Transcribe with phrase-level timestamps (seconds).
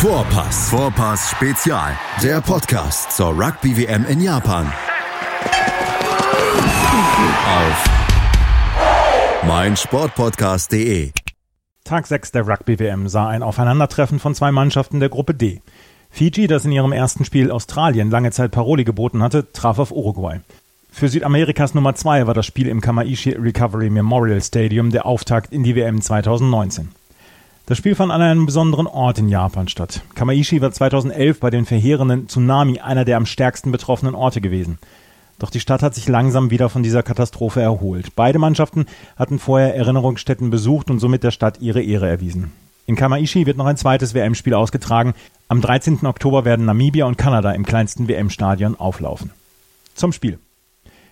[0.00, 0.70] Vorpass.
[0.70, 1.94] Vorpass Spezial.
[2.22, 4.72] Der Podcast zur Rugby WM in Japan.
[7.44, 7.84] Auf
[9.46, 11.10] meinsportpodcast.de.
[11.84, 15.60] Tag 6 der Rugby WM sah ein Aufeinandertreffen von zwei Mannschaften der Gruppe D.
[16.08, 20.40] Fiji, das in ihrem ersten Spiel Australien lange Zeit Paroli geboten hatte, traf auf Uruguay.
[20.90, 25.62] Für Südamerikas Nummer 2 war das Spiel im Kamaishi Recovery Memorial Stadium der Auftakt in
[25.62, 26.88] die WM 2019.
[27.70, 30.02] Das Spiel fand an einem besonderen Ort in Japan statt.
[30.16, 34.80] Kamaishi war 2011 bei den verheerenden Tsunami einer der am stärksten betroffenen Orte gewesen.
[35.38, 38.16] Doch die Stadt hat sich langsam wieder von dieser Katastrophe erholt.
[38.16, 42.50] Beide Mannschaften hatten vorher Erinnerungsstätten besucht und somit der Stadt ihre Ehre erwiesen.
[42.86, 45.14] In Kamaishi wird noch ein zweites WM-Spiel ausgetragen.
[45.46, 46.04] Am 13.
[46.06, 49.30] Oktober werden Namibia und Kanada im kleinsten WM-Stadion auflaufen.
[49.94, 50.40] Zum Spiel.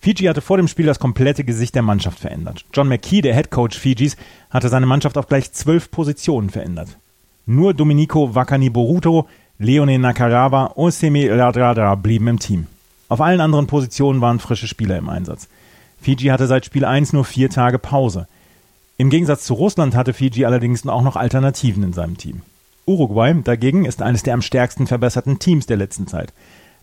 [0.00, 2.64] Fiji hatte vor dem Spiel das komplette Gesicht der Mannschaft verändert.
[2.72, 4.16] John McKee, der Head Coach Fijis,
[4.48, 6.96] hatte seine Mannschaft auf gleich zwölf Positionen verändert.
[7.44, 12.66] Nur Domenico Wakani Boruto, Leone Nakarawa und Semi Ladrada blieben im Team.
[13.10, 15.48] Auf allen anderen Positionen waren frische Spieler im Einsatz.
[16.00, 18.26] Fiji hatte seit Spiel 1 nur vier Tage Pause.
[18.96, 22.40] Im Gegensatz zu Russland hatte Fiji allerdings auch noch Alternativen in seinem Team.
[22.86, 26.32] Uruguay dagegen ist eines der am stärksten verbesserten Teams der letzten Zeit.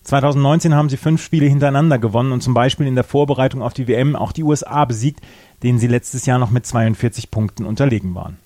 [0.07, 3.89] 2019 haben sie fünf Spiele hintereinander gewonnen und zum Beispiel in der Vorbereitung auf die
[3.89, 5.19] WM auch die USA besiegt,
[5.63, 8.37] denen sie letztes Jahr noch mit 42 Punkten unterlegen waren.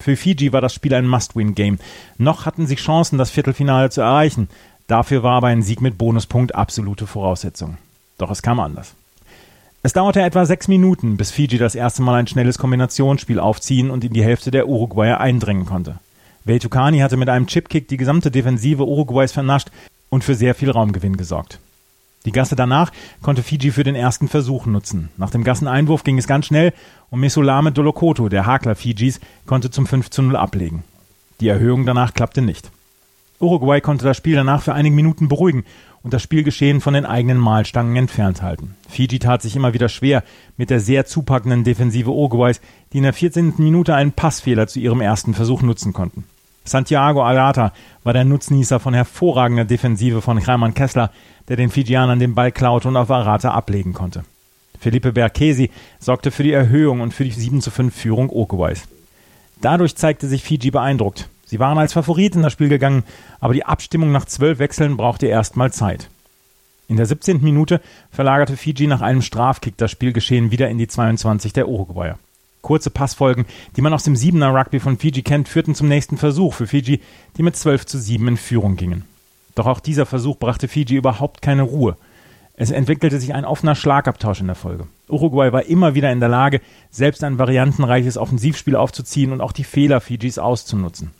[0.00, 1.78] Für Fiji war das Spiel ein Must-Win-Game.
[2.16, 4.48] Noch hatten sie Chancen, das Viertelfinale zu erreichen.
[4.86, 7.76] Dafür war aber ein Sieg mit Bonuspunkt absolute Voraussetzung.
[8.16, 8.94] Doch es kam anders.
[9.82, 14.02] Es dauerte etwa sechs Minuten, bis Fiji das erste Mal ein schnelles Kombinationsspiel aufziehen und
[14.02, 15.98] in die Hälfte der Uruguayer eindringen konnte.
[16.44, 19.70] Veltukani hatte mit einem Chipkick die gesamte Defensive Uruguays vernascht,
[20.16, 21.60] und für sehr viel Raumgewinn gesorgt.
[22.24, 25.10] Die Gasse danach konnte Fiji für den ersten Versuch nutzen.
[25.18, 26.72] Nach dem Gasseneinwurf ging es ganz schnell
[27.10, 30.84] und Mesolame Dolokoto, der Hakler Fijis, konnte zum 5 zu 0 ablegen.
[31.40, 32.70] Die Erhöhung danach klappte nicht.
[33.40, 35.64] Uruguay konnte das Spiel danach für einige Minuten beruhigen
[36.02, 38.74] und das Spielgeschehen von den eigenen Mahlstangen entfernt halten.
[38.88, 40.24] Fiji tat sich immer wieder schwer
[40.56, 42.62] mit der sehr zupackenden Defensive Uruguays,
[42.94, 43.52] die in der 14.
[43.58, 46.24] Minute einen Passfehler zu ihrem ersten Versuch nutzen konnten.
[46.68, 47.72] Santiago Arata
[48.04, 51.10] war der Nutznießer von hervorragender Defensive von Hermann Kessler,
[51.48, 54.24] der den Fijianern den Ball klaute und auf Arata ablegen konnte.
[54.78, 58.82] Felipe Berkesi sorgte für die Erhöhung und für die 7 zu 5 Führung Uruguays.
[59.60, 61.28] Dadurch zeigte sich Fiji beeindruckt.
[61.46, 63.04] Sie waren als Favorit in das Spiel gegangen,
[63.40, 66.08] aber die Abstimmung nach zwölf Wechseln brauchte erstmal Zeit.
[66.88, 67.42] In der 17.
[67.42, 72.18] Minute verlagerte Fiji nach einem Strafkick das Spielgeschehen wieder in die 22 der Uruguayer.
[72.66, 73.46] Kurze Passfolgen,
[73.76, 77.00] die man aus dem Siebener Rugby von Fiji kennt, führten zum nächsten Versuch für Fiji,
[77.36, 79.04] die mit 12 zu 7 in Führung gingen.
[79.54, 81.96] Doch auch dieser Versuch brachte Fiji überhaupt keine Ruhe.
[82.56, 84.88] Es entwickelte sich ein offener Schlagabtausch in der Folge.
[85.08, 86.60] Uruguay war immer wieder in der Lage,
[86.90, 91.12] selbst ein variantenreiches Offensivspiel aufzuziehen und auch die Fehler Fijis auszunutzen.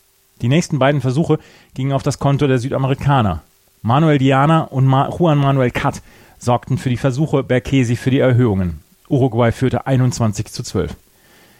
[0.42, 1.38] Die nächsten beiden Versuche
[1.74, 3.44] gingen auf das Konto der Südamerikaner.
[3.82, 6.02] Manuel Diana und Ma Juan Manuel Cat
[6.40, 8.80] sorgten für die Versuche, Berkesi für die Erhöhungen.
[9.08, 10.96] Uruguay führte 21 zu 12.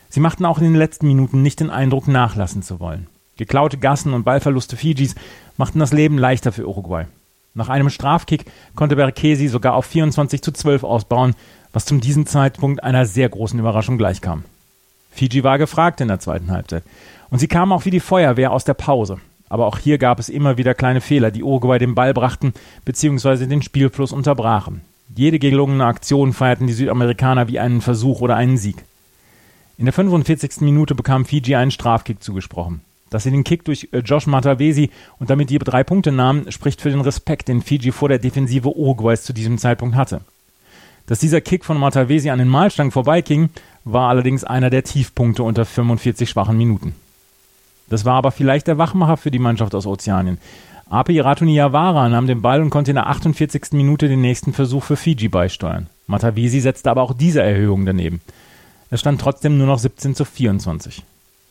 [0.09, 3.07] Sie machten auch in den letzten Minuten nicht den Eindruck, nachlassen zu wollen.
[3.37, 5.15] Geklaute Gassen und Ballverluste Fijis
[5.57, 7.07] machten das Leben leichter für Uruguay.
[7.55, 8.45] Nach einem Strafkick
[8.75, 11.35] konnte Berkesi sogar auf 24 zu 12 ausbauen,
[11.73, 14.45] was zum diesem Zeitpunkt einer sehr großen Überraschung gleichkam.
[15.11, 16.83] Fiji war gefragt in der zweiten Halbzeit.
[17.31, 19.19] Und sie kamen auch wie die Feuerwehr aus der Pause.
[19.49, 22.53] Aber auch hier gab es immer wieder kleine Fehler, die Uruguay den Ball brachten
[22.85, 23.47] bzw.
[23.47, 24.83] den Spielfluss unterbrachen.
[25.15, 28.85] Jede gelungene Aktion feierten die Südamerikaner wie einen Versuch oder einen Sieg.
[29.79, 30.63] In der 45.
[30.63, 32.81] Minute bekam Fiji einen Strafkick zugesprochen.
[33.11, 36.81] Dass sie den Kick durch äh, Josh Matavesi und damit die drei Punkte nahmen, spricht
[36.81, 40.23] für den Respekt, den Fiji vor der Defensive Uruguays zu diesem Zeitpunkt hatte.
[41.07, 43.51] Dass dieser Kick von Matavesi an den Mahlstangen vorbeiging,
[43.85, 46.95] war allerdings einer der Tiefpunkte unter 45 schwachen Minuten.
[47.89, 50.39] Das war aber vielleicht der Wachmacher für die Mannschaft aus Ozeanien.
[50.89, 53.73] Api Ratuniawara nahm den Ball und konnte in der 48.
[53.73, 55.89] Minute den nächsten Versuch für Fiji beisteuern.
[56.07, 58.21] Matavesi setzte aber auch diese Erhöhung daneben.
[58.91, 61.03] Es stand trotzdem nur noch 17 zu 24.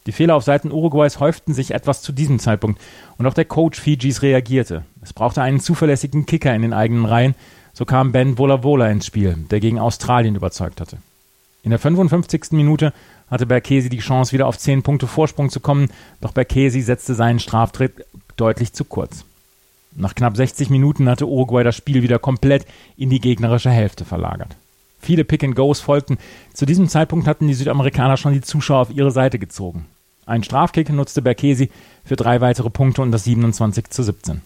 [0.05, 2.79] Die Fehler auf Seiten Uruguays häuften sich etwas zu diesem Zeitpunkt
[3.17, 4.83] und auch der Coach Fijis reagierte.
[5.01, 7.35] Es brauchte einen zuverlässigen Kicker in den eigenen Reihen,
[7.73, 10.97] so kam Ben Vola Vola ins Spiel, der gegen Australien überzeugt hatte.
[11.63, 12.51] In der 55.
[12.51, 12.93] Minute
[13.29, 15.89] hatte Berkesi die Chance, wieder auf 10 Punkte Vorsprung zu kommen,
[16.21, 18.05] doch Berkesi setzte seinen Straftritt
[18.37, 19.25] deutlich zu kurz.
[19.95, 22.65] Nach knapp 60 Minuten hatte Uruguay das Spiel wieder komplett
[22.97, 24.55] in die gegnerische Hälfte verlagert.
[25.05, 26.17] Viele Pick-and-Goes folgten.
[26.53, 29.85] Zu diesem Zeitpunkt hatten die Südamerikaner schon die Zuschauer auf ihre Seite gezogen.
[30.25, 31.69] Ein Strafkick nutzte Berkesi
[32.03, 34.41] für drei weitere Punkte und das 27 zu 17.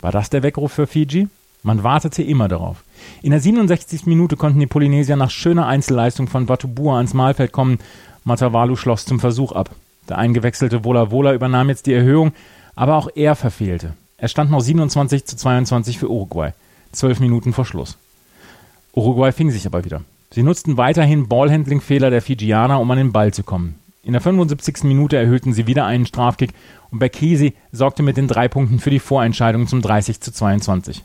[0.00, 1.28] War das der Weckruf für Fiji?
[1.62, 2.82] Man wartete immer darauf.
[3.22, 4.06] In der 67.
[4.06, 7.78] Minute konnten die Polynesier nach schöner Einzelleistung von Watubua ans Mahlfeld kommen.
[8.24, 9.70] Matavalu schloss zum Versuch ab.
[10.08, 12.32] Der eingewechselte Wola Wola übernahm jetzt die Erhöhung,
[12.74, 13.94] Aber auch er verfehlte.
[14.18, 16.50] Er stand noch 27 zu 22 für Uruguay,
[16.90, 17.96] zwölf Minuten vor Schluss.
[18.94, 20.02] Uruguay fing sich aber wieder.
[20.30, 23.76] Sie nutzten weiterhin Ballhandling-Fehler der Fijianer, um an den Ball zu kommen.
[24.02, 24.84] In der 75.
[24.84, 26.52] Minute erhöhten sie wieder einen Strafkick
[26.90, 31.02] und Berkesi sorgte mit den drei Punkten für die Vorentscheidung zum 30 zu 22.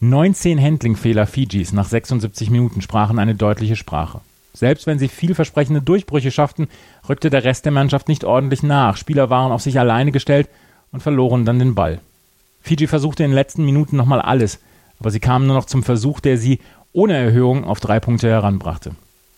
[0.00, 4.20] 19 Handling-Fehler Fijis nach 76 Minuten sprachen eine deutliche Sprache.
[4.52, 6.68] Selbst wenn sie vielversprechende Durchbrüche schafften,
[7.08, 8.96] rückte der Rest der Mannschaft nicht ordentlich nach.
[8.96, 10.48] Spieler waren auf sich alleine gestellt
[10.92, 12.00] und verloren dann den Ball.
[12.60, 14.58] Fiji versuchte in den letzten Minuten nochmal alles,
[15.00, 16.60] aber sie kamen nur noch zum Versuch, der sie
[16.98, 18.90] ohne Erhöhung auf drei Punkte heranbrachte.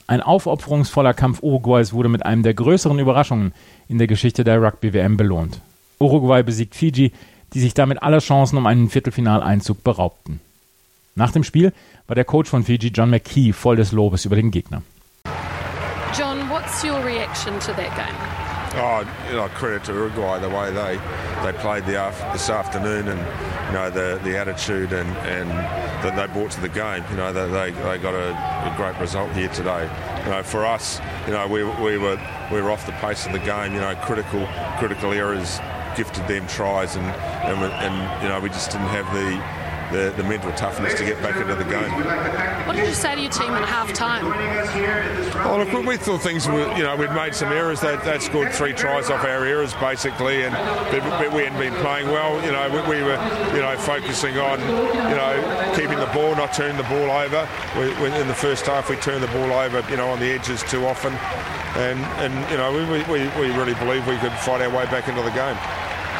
[0.06, 3.52] Ein aufopferungsvoller Kampf Uruguays wurde mit einem der größeren Überraschungen
[3.86, 5.60] in der Geschichte der Rugby-WM belohnt.
[5.98, 7.12] Uruguay besiegt Fiji,
[7.52, 10.40] die sich damit aller Chancen um einen Viertelfinaleinzug beraubten.
[11.14, 11.74] Nach dem Spiel
[12.06, 14.80] war der Coach von Fiji, John McKee, voll des Lobes über den Gegner.
[16.18, 18.16] John, what's your reaction to that game?
[18.78, 20.98] Oh, you know, credit to Uruguay the way they
[21.42, 21.98] they played the
[22.32, 23.20] this afternoon, and
[23.70, 25.48] you know the the attitude and and
[26.02, 27.04] that they brought to the game.
[27.10, 29.88] You know, they they, got a, a, great result here today.
[30.24, 32.18] You know, for us, you know, we we were
[32.50, 33.72] we were off the pace of the game.
[33.72, 34.44] You know, critical
[34.78, 35.60] critical errors
[35.96, 39.59] gifted them tries, and and, and you know we just didn't have the
[39.90, 41.90] the, the mental toughness to get back into the game.
[42.66, 44.24] What did you say to your team at half time?
[45.46, 47.80] Oh, look, we thought things were, you know, we'd made some errors.
[47.80, 50.54] They'd, they'd scored three tries off our errors, basically, and
[50.90, 52.42] but, we hadn't been playing well.
[52.44, 53.18] You know, we, we, were,
[53.54, 57.48] you know, focusing on, you know, keeping the ball, not turning the ball over.
[57.76, 60.62] We, in the first half, we turned the ball over, you know, on the edges
[60.64, 61.12] too often.
[61.76, 65.08] And, and you know, we, we, we really believe we could fight our way back
[65.08, 65.56] into the game.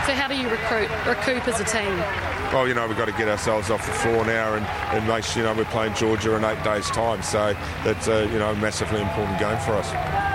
[0.06, 2.30] So how do you recruit, recoup as a team?
[2.52, 5.25] Well, you know, we've got to get ourselves off the floor now and, and make
[5.25, 7.23] sure, you know, we're playing Georgia in eight days' time.
[7.23, 7.55] So
[7.85, 9.87] that's, a, you know, massively important game for us.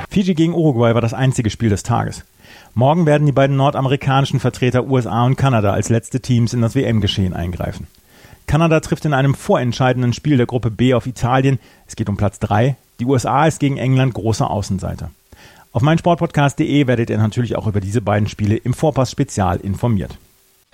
[0.09, 2.23] Fiji gegen Uruguay war das einzige Spiel des Tages.
[2.73, 7.33] Morgen werden die beiden nordamerikanischen Vertreter USA und Kanada als letzte Teams in das WM-Geschehen
[7.33, 7.87] eingreifen.
[8.47, 11.59] Kanada trifft in einem vorentscheidenden Spiel der Gruppe B auf Italien.
[11.85, 12.77] Es geht um Platz 3.
[13.01, 15.11] Die USA ist gegen England großer Außenseiter.
[15.73, 20.17] Auf meinsportpodcast.de werdet ihr natürlich auch über diese beiden Spiele im Vorpass Spezial informiert.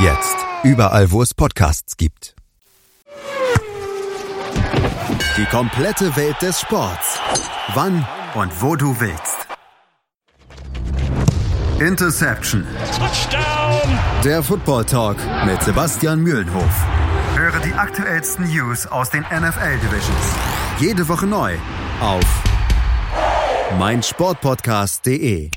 [0.00, 2.36] Jetzt überall, wo es Podcasts gibt.
[5.36, 7.18] Die komplette Welt des Sports.
[7.74, 9.48] Wann und wo du willst.
[11.80, 12.64] Interception.
[12.96, 13.98] Touchdown.
[14.22, 16.86] Der Football Talk mit Sebastian Mühlenhof.
[17.34, 20.34] Höre die aktuellsten News aus den NFL Divisions.
[20.78, 21.56] Jede Woche neu
[22.00, 22.24] auf
[23.76, 25.50] meinsportpodcast.de.